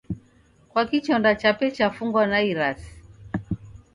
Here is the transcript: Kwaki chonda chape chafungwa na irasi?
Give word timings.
Kwaki 0.69 0.97
chonda 1.05 1.31
chape 1.41 1.67
chafungwa 1.75 2.23
na 2.31 2.39
irasi? 2.51 2.91